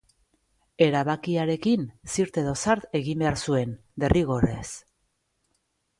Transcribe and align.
Erabakiarekin 0.85 1.83
zirt 2.15 2.41
edo 2.43 2.55
zart 2.65 2.99
egin 3.03 3.21
behar 3.25 3.39
zuen, 3.45 3.79
derrigorrez. 4.05 4.67